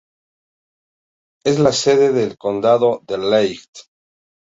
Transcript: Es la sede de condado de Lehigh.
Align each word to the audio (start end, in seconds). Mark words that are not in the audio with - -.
Es 1.45 1.59
la 1.59 1.71
sede 1.71 2.11
de 2.11 2.35
condado 2.35 3.03
de 3.05 3.19
Lehigh. 3.19 3.67